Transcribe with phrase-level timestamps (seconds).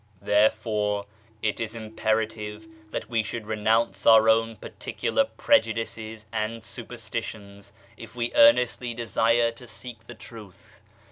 [0.23, 1.05] Therefore
[1.43, 8.33] it is imperative that we should renounce our own particular prejudices and superstitions if we
[8.33, 10.81] earnestly desire to seek the Truth.